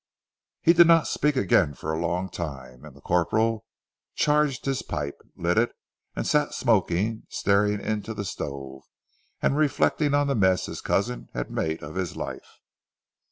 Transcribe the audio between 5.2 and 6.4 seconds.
lit it, and